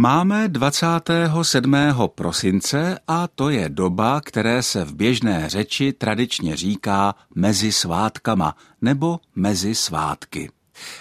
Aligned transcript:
Máme 0.00 0.48
27. 0.48 1.76
prosince 2.14 2.98
a 3.06 3.28
to 3.28 3.50
je 3.50 3.68
doba, 3.68 4.20
které 4.20 4.62
se 4.62 4.84
v 4.84 4.94
běžné 4.94 5.48
řeči 5.48 5.92
tradičně 5.92 6.56
říká 6.56 7.14
mezi 7.34 7.72
svátkama 7.72 8.56
nebo 8.82 9.20
mezi 9.34 9.74
svátky. 9.74 10.50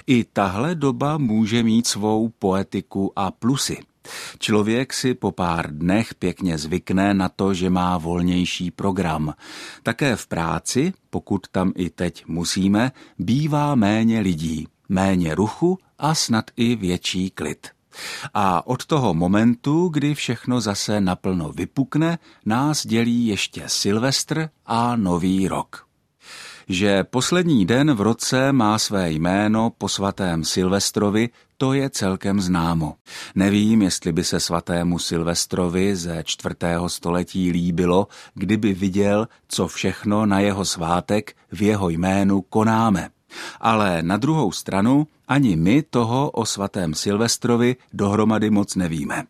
I 0.07 0.23
tahle 0.23 0.75
doba 0.75 1.17
může 1.17 1.63
mít 1.63 1.87
svou 1.87 2.29
poetiku 2.29 3.11
a 3.15 3.31
plusy. 3.31 3.77
Člověk 4.39 4.93
si 4.93 5.13
po 5.13 5.31
pár 5.31 5.77
dnech 5.77 6.15
pěkně 6.15 6.57
zvykne 6.57 7.13
na 7.13 7.29
to, 7.29 7.53
že 7.53 7.69
má 7.69 7.97
volnější 7.97 8.71
program. 8.71 9.33
Také 9.83 10.15
v 10.15 10.27
práci, 10.27 10.93
pokud 11.09 11.47
tam 11.51 11.71
i 11.75 11.89
teď 11.89 12.25
musíme, 12.27 12.91
bývá 13.19 13.75
méně 13.75 14.19
lidí, 14.19 14.67
méně 14.89 15.35
ruchu 15.35 15.77
a 15.99 16.15
snad 16.15 16.51
i 16.55 16.75
větší 16.75 17.29
klid. 17.29 17.78
A 18.33 18.67
od 18.67 18.85
toho 18.85 19.13
momentu, 19.13 19.87
kdy 19.87 20.15
všechno 20.15 20.61
zase 20.61 21.01
naplno 21.01 21.51
vypukne, 21.51 22.19
nás 22.45 22.87
dělí 22.87 23.27
ještě 23.27 23.63
Silvestr 23.67 24.49
a 24.65 24.95
Nový 24.95 25.47
rok. 25.47 25.85
Že 26.71 27.03
poslední 27.03 27.65
den 27.65 27.93
v 27.93 28.01
roce 28.01 28.51
má 28.51 28.79
své 28.79 29.11
jméno 29.11 29.71
po 29.77 29.89
svatém 29.89 30.43
Silvestrovi, 30.43 31.29
to 31.57 31.73
je 31.73 31.89
celkem 31.89 32.41
známo. 32.41 32.95
Nevím, 33.35 33.81
jestli 33.81 34.11
by 34.11 34.23
se 34.23 34.39
svatému 34.39 34.99
Silvestrovi 34.99 35.95
ze 35.95 36.23
čtvrtého 36.23 36.89
století 36.89 37.51
líbilo, 37.51 38.07
kdyby 38.33 38.73
viděl, 38.73 39.27
co 39.47 39.67
všechno 39.67 40.25
na 40.25 40.39
jeho 40.39 40.65
svátek 40.65 41.35
v 41.51 41.61
jeho 41.61 41.89
jménu 41.89 42.41
konáme. 42.41 43.09
Ale 43.59 44.01
na 44.01 44.17
druhou 44.17 44.51
stranu 44.51 45.07
ani 45.27 45.55
my 45.55 45.83
toho 45.83 46.29
o 46.31 46.45
svatém 46.45 46.93
Silvestrovi 46.93 47.75
dohromady 47.93 48.49
moc 48.49 48.75
nevíme. 48.75 49.23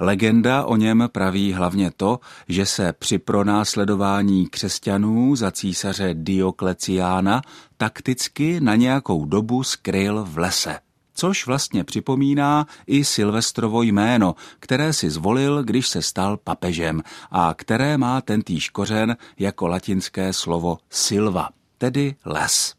Legenda 0.00 0.64
o 0.64 0.76
něm 0.76 1.08
praví 1.12 1.52
hlavně 1.52 1.90
to, 1.96 2.20
že 2.48 2.66
se 2.66 2.92
při 2.92 3.18
pronásledování 3.18 4.46
křesťanů 4.46 5.36
za 5.36 5.50
císaře 5.50 6.10
Diokleciána 6.14 7.42
takticky 7.76 8.60
na 8.60 8.74
nějakou 8.74 9.24
dobu 9.24 9.62
skryl 9.62 10.24
v 10.24 10.38
lese. 10.38 10.78
Což 11.14 11.46
vlastně 11.46 11.84
připomíná 11.84 12.66
i 12.86 13.04
Silvestrovo 13.04 13.82
jméno, 13.82 14.34
které 14.60 14.92
si 14.92 15.10
zvolil, 15.10 15.64
když 15.64 15.88
se 15.88 16.02
stal 16.02 16.36
papežem 16.36 17.02
a 17.30 17.54
které 17.54 17.98
má 17.98 18.20
tentýž 18.20 18.70
kořen 18.70 19.16
jako 19.38 19.66
latinské 19.66 20.32
slovo 20.32 20.78
silva, 20.90 21.48
tedy 21.78 22.14
les. 22.24 22.74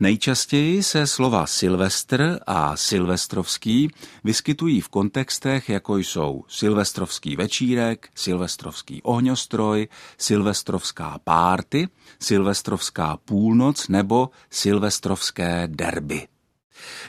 Nejčastěji 0.00 0.82
se 0.82 1.06
slova 1.06 1.46
Silvestr 1.46 2.38
a 2.46 2.76
Silvestrovský 2.76 3.90
vyskytují 4.24 4.80
v 4.80 4.88
kontextech, 4.88 5.68
jako 5.68 5.96
jsou 5.96 6.44
Silvestrovský 6.48 7.36
večírek, 7.36 8.08
Silvestrovský 8.14 9.02
ohňostroj, 9.02 9.88
Silvestrovská 10.18 11.18
párty, 11.24 11.88
Silvestrovská 12.20 13.16
půlnoc 13.16 13.88
nebo 13.88 14.30
Silvestrovské 14.50 15.68
derby. 15.70 16.26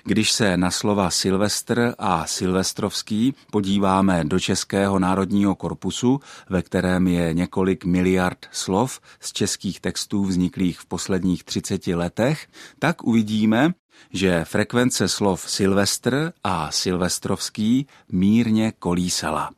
Když 0.04 0.32
se 0.32 0.58
na 0.58 0.72
slova 0.72 1.10
Silvestr 1.10 1.94
a 1.98 2.26
Silvestrovský 2.26 3.34
podíváme 3.52 4.24
do 4.24 4.40
Českého 4.40 5.00
národního 5.00 5.56
korpusu, 5.56 6.20
ve 6.50 6.62
kterém 6.62 7.08
je 7.08 7.34
několik 7.34 7.86
miliard 7.86 8.46
slov 8.52 9.00
z 9.20 9.34
českých 9.34 9.80
textů 9.80 10.26
vzniklých 10.26 10.80
v 10.80 10.86
posledních 10.86 11.44
30 11.44 11.88
letech, 11.88 12.48
tak 12.80 13.04
uvidíme, 13.04 13.74
že 14.14 14.46
frekvence 14.46 15.08
slov 15.08 15.50
Silvestr 15.50 16.34
a 16.44 16.72
Silvestrovský 16.72 17.88
mírně 18.12 18.74
kolísala. 18.80 19.52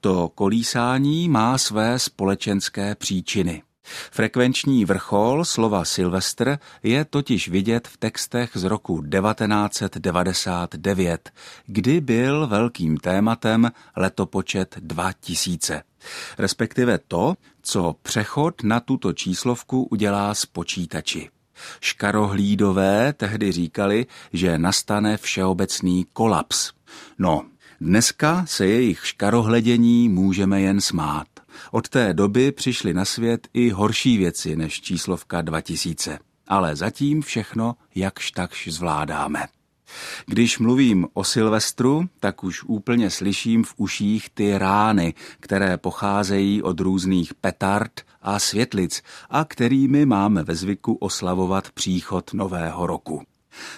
To 0.00 0.28
kolísání 0.34 1.28
má 1.28 1.58
své 1.58 1.98
společenské 1.98 2.94
příčiny. 2.94 3.62
Frekvenční 4.10 4.84
vrchol 4.84 5.44
slova 5.44 5.84
Silvestr 5.84 6.58
je 6.82 7.04
totiž 7.04 7.48
vidět 7.48 7.88
v 7.88 7.96
textech 7.96 8.50
z 8.54 8.64
roku 8.64 9.02
1999, 9.02 11.30
kdy 11.66 12.00
byl 12.00 12.46
velkým 12.46 12.96
tématem 12.96 13.70
letopočet 13.96 14.76
2000, 14.80 15.82
respektive 16.38 16.98
to, 16.98 17.34
co 17.62 17.96
přechod 18.02 18.62
na 18.62 18.80
tuto 18.80 19.12
číslovku 19.12 19.88
udělá 19.90 20.34
s 20.34 20.46
počítači. 20.46 21.30
Škarohlídové 21.80 23.12
tehdy 23.12 23.52
říkali, 23.52 24.06
že 24.32 24.58
nastane 24.58 25.16
všeobecný 25.16 26.06
kolaps. 26.12 26.72
No, 27.18 27.44
dneska 27.80 28.46
se 28.46 28.66
jejich 28.66 29.06
škarohledění 29.06 30.08
můžeme 30.08 30.60
jen 30.60 30.80
smát. 30.80 31.37
Od 31.70 31.88
té 31.88 32.14
doby 32.14 32.52
přišly 32.52 32.94
na 32.94 33.04
svět 33.04 33.48
i 33.54 33.70
horší 33.70 34.18
věci 34.18 34.56
než 34.56 34.80
číslovka 34.80 35.42
2000. 35.42 36.18
Ale 36.48 36.76
zatím 36.76 37.22
všechno 37.22 37.74
jakž 37.94 38.30
takž 38.30 38.68
zvládáme. 38.68 39.46
Když 40.26 40.58
mluvím 40.58 41.06
o 41.12 41.24
Silvestru, 41.24 42.08
tak 42.20 42.44
už 42.44 42.64
úplně 42.64 43.10
slyším 43.10 43.64
v 43.64 43.74
uších 43.76 44.30
ty 44.30 44.58
rány, 44.58 45.14
které 45.40 45.76
pocházejí 45.76 46.62
od 46.62 46.80
různých 46.80 47.34
petard 47.34 47.92
a 48.22 48.38
světlic 48.38 49.02
a 49.30 49.44
kterými 49.44 50.06
máme 50.06 50.42
ve 50.42 50.54
zvyku 50.54 50.94
oslavovat 50.94 51.70
příchod 51.70 52.34
nového 52.34 52.86
roku. 52.86 53.22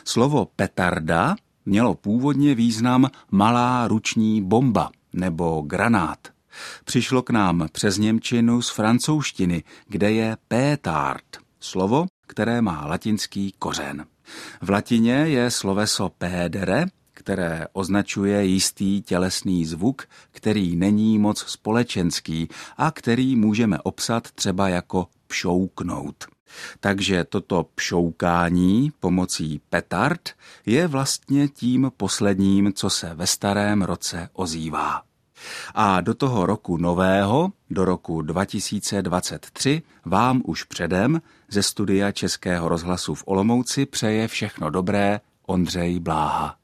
Slovo 0.04 0.48
petarda 0.56 1.36
mělo 1.66 1.94
původně 1.94 2.54
význam 2.54 3.10
malá 3.30 3.88
ruční 3.88 4.42
bomba 4.42 4.90
nebo 5.12 5.62
granát. 5.66 6.18
Přišlo 6.84 7.22
k 7.22 7.30
nám 7.30 7.68
přes 7.72 7.98
Němčinu 7.98 8.62
z 8.62 8.70
francouzštiny, 8.70 9.62
kde 9.88 10.12
je 10.12 10.36
pétard, 10.48 11.24
slovo, 11.60 12.06
které 12.26 12.62
má 12.62 12.86
latinský 12.86 13.54
kořen. 13.58 14.06
V 14.62 14.70
latině 14.70 15.12
je 15.12 15.50
sloveso 15.50 16.08
pédere, 16.08 16.86
které 17.12 17.66
označuje 17.72 18.44
jistý 18.44 19.02
tělesný 19.02 19.66
zvuk, 19.66 20.06
který 20.30 20.76
není 20.76 21.18
moc 21.18 21.38
společenský 21.38 22.48
a 22.76 22.90
který 22.90 23.36
můžeme 23.36 23.78
obsat 23.78 24.30
třeba 24.30 24.68
jako 24.68 25.06
pšouknout. 25.26 26.24
Takže 26.80 27.24
toto 27.24 27.66
pšoukání 27.74 28.92
pomocí 29.00 29.60
petard 29.70 30.30
je 30.66 30.86
vlastně 30.86 31.48
tím 31.48 31.92
posledním, 31.96 32.72
co 32.72 32.90
se 32.90 33.14
ve 33.14 33.26
starém 33.26 33.82
roce 33.82 34.28
ozývá. 34.32 35.09
A 35.74 36.00
do 36.00 36.14
toho 36.14 36.46
roku 36.46 36.76
nového, 36.76 37.52
do 37.70 37.84
roku 37.84 38.22
2023, 38.22 39.82
vám 40.04 40.42
už 40.44 40.64
předem 40.64 41.22
ze 41.48 41.62
studia 41.62 42.12
Českého 42.12 42.68
rozhlasu 42.68 43.14
v 43.14 43.22
Olomouci 43.26 43.86
přeje 43.86 44.28
všechno 44.28 44.70
dobré 44.70 45.20
Ondřej 45.46 46.00
Bláha. 46.00 46.59